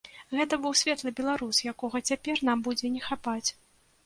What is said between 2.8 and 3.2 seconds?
не